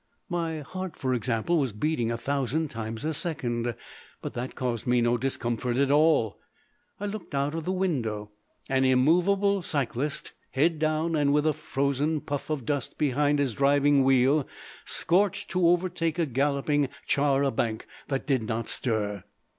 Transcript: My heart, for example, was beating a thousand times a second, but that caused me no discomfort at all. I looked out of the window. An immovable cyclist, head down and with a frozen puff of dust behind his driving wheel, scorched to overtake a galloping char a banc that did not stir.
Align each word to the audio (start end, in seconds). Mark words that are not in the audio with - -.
My 0.29 0.61
heart, 0.61 0.95
for 0.95 1.13
example, 1.13 1.59
was 1.59 1.73
beating 1.73 2.09
a 2.09 2.17
thousand 2.17 2.71
times 2.71 3.05
a 3.05 3.13
second, 3.13 3.75
but 4.19 4.33
that 4.33 4.55
caused 4.55 4.87
me 4.87 4.99
no 4.99 5.15
discomfort 5.15 5.77
at 5.77 5.91
all. 5.91 6.39
I 6.99 7.05
looked 7.05 7.35
out 7.35 7.53
of 7.53 7.65
the 7.65 7.71
window. 7.71 8.31
An 8.67 8.83
immovable 8.83 9.61
cyclist, 9.61 10.31
head 10.49 10.79
down 10.79 11.15
and 11.15 11.31
with 11.33 11.45
a 11.45 11.53
frozen 11.53 12.19
puff 12.19 12.49
of 12.49 12.65
dust 12.65 12.97
behind 12.97 13.37
his 13.37 13.53
driving 13.53 14.03
wheel, 14.03 14.47
scorched 14.85 15.51
to 15.51 15.67
overtake 15.67 16.17
a 16.17 16.25
galloping 16.25 16.89
char 17.05 17.43
a 17.43 17.51
banc 17.51 17.85
that 18.07 18.25
did 18.25 18.41
not 18.41 18.67
stir. 18.67 19.23